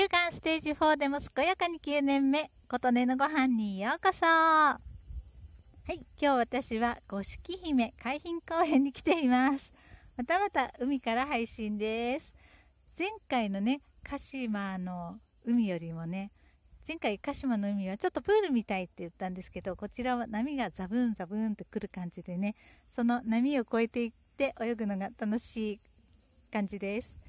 [0.00, 4.24] 乳がんステージ4でも健やかに9年目琴音のご飯にようこそ。
[4.24, 4.78] は
[5.88, 9.70] い今日私は五色姫海浜公園に来ています。
[10.16, 12.32] またまた海から配信です。
[12.98, 16.30] 前回のね鹿島の海よりもね
[16.88, 22.54] 前回鹿島の海はちょっとプールみたいって言ったんですけどこちらは波がザブンザブンってくる感じでね
[22.96, 25.78] その波を越えていって泳ぐのが楽しい
[26.50, 27.19] 感じです。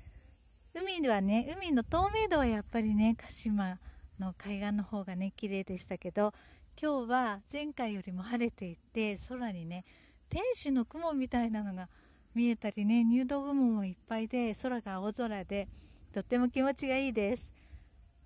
[0.73, 3.77] 海ではね海の透明度はやっぱりね鹿島
[4.19, 6.33] の海岸の方がね綺麗でしたけど
[6.81, 9.83] 今日は前回よりも晴れていて空にね
[10.29, 11.89] 天使の雲みたいなのが
[12.33, 15.67] 見えたりね入道雲もいっぱいで空が青空で
[16.13, 17.43] とっても気持ちがいいです。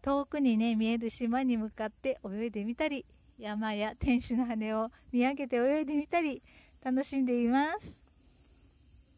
[0.04, 3.06] 遠くにね見える島に向かって泳いでみたり
[3.40, 6.44] 山や天使の羽を見上げて泳いでみたり
[6.84, 8.06] 楽しんでいます。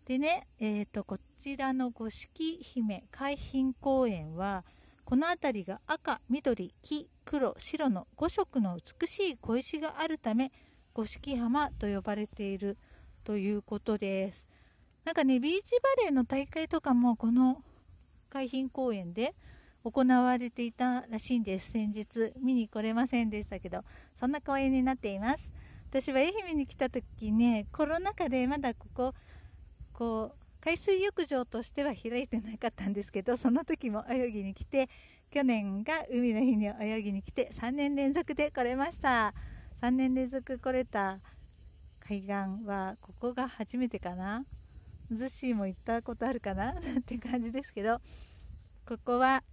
[0.08, 4.64] でねえーと、とちらの五色姫海浜公園は
[5.06, 10.52] この辺りが赤緑黄黒白の5色の美しい小石があるため
[10.94, 12.76] 五色浜と呼ばれている
[13.24, 14.48] ということです。
[15.06, 17.58] なんかねビーチバレーの大会とかもこの
[18.30, 19.34] 海浜公園で
[19.84, 21.72] 行われていたらしいんです。
[21.72, 23.82] 先日見に来れませんでしたけど
[24.20, 25.44] そんな公園になっています。
[25.90, 29.14] 私は愛媛に来た時ねコロナ禍でまだここ
[29.94, 34.90] こう海水浴場としては開いてなかったんですけどその時も泳ぎに来て
[35.32, 39.34] 去年が海の日に泳ぎに来て3年連続で来れました。
[39.82, 41.20] 3年連続来れた
[42.06, 44.44] 海岸はここが初めてかな。
[45.10, 46.72] 逗子も行ったことあるかな？
[46.76, 48.02] って感じですけど
[48.86, 49.46] ここは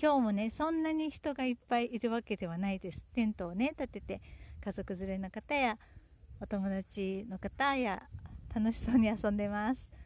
[0.00, 3.02] 今日もねそんなに人がいっぱいいるわけではないです。
[3.12, 4.22] テントをね立てて
[4.64, 5.76] 家族連れの方や
[6.40, 8.02] お友達の方や
[8.54, 9.97] 楽しそうに遊んでます。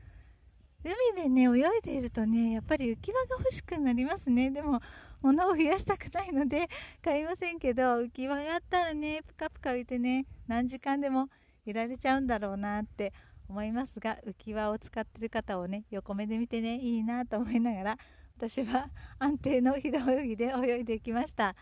[0.85, 4.51] 海でね泳いでいるとねやっぱり浮き輪が欲しくなりますね。
[4.51, 4.81] でも
[5.23, 6.69] 物を増やしたくないので
[7.03, 11.29] 買いませんけど浮き輪があったらねぷかぷか浮いてね何時間でも
[11.65, 13.13] いられちゃうんだろうなって
[13.49, 17.99] 思いますが浮き輪を使ってる方をね横目で見てねいいなと思いながら
[18.37, 18.91] 私は
[19.21, 21.55] 安定の平泳ぎで泳いでいきました。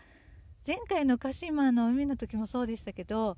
[0.65, 3.35] 前回の鹿島の海の時もそうでしたけど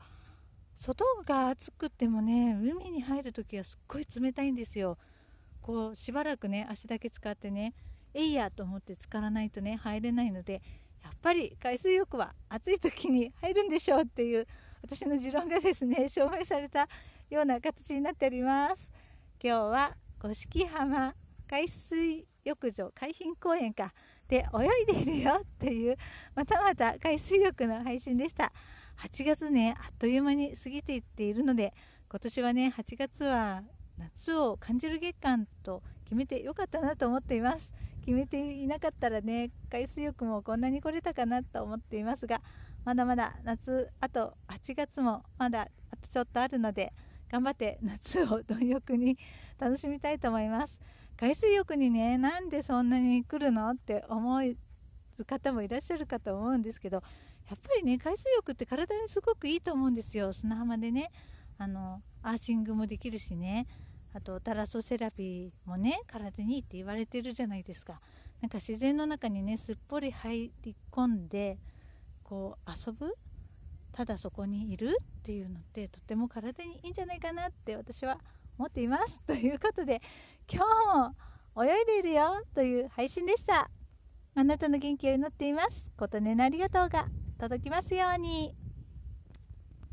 [0.75, 4.97] 外が暑くてもね海に入る時はすっごい冷たいんですよ。
[5.63, 7.73] こうしばらくね足だけ使ってね
[8.13, 10.61] えいやと思って使わないとね入れないので
[11.03, 14.45] やっぱり海水浴は暑い時に入るんでしょうっていう
[14.81, 16.87] 私の持論がですね 証明された
[17.29, 18.91] ような形になっております。
[19.41, 21.15] 今日は五色浜
[21.47, 23.93] 海水浴場海浜公園か
[24.27, 25.97] で泳いでいるよっていう
[26.35, 28.51] またまた海水浴の配信でした。
[28.97, 31.73] 8月ねあっという間に過ぎていっているので
[32.09, 33.63] 今年はね8月は
[33.97, 37.71] 夏を感じる月間と決めてよかったなと思っています。
[38.05, 42.41] 決めていなかったらね海水浴もこんなに来れたかなと思っていますが
[42.83, 46.91] まだまだ夏あと8月もまだあとちょっとあるので
[47.31, 49.17] 頑張って夏を貪欲に
[49.57, 50.79] 楽しみたいと思います。
[51.15, 60.33] 海水浴にねなんでそんなに来るのって思う方もいらっしゃるかと思うんですけどやっぱりね海水浴って体にすごくいいと思うんですよ。
[60.33, 61.09] 砂浜でね
[61.57, 63.65] あのアーシングもできるしね。
[64.13, 67.99] あとタラソセラピーもね体にいいって言われてるじゃないですか。
[68.41, 71.57] なんか自然の中にねすっぽり入り込んで
[72.23, 73.13] こう遊ぶ？
[73.91, 78.19] ただそこにいるっていうのってとても体にいいんじゃないかなって私は
[78.57, 79.21] 思っています。
[79.25, 80.01] ということで
[80.51, 80.63] 今
[81.55, 83.69] 日も泳いでいるよという配信でした。
[84.35, 85.91] あなたの元気を祈っています。
[85.95, 87.05] 琴音のありがとうが
[87.39, 88.55] 届きますように。